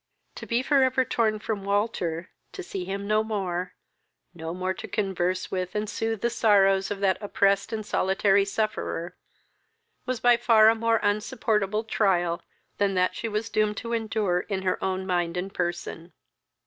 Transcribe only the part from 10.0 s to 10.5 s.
was by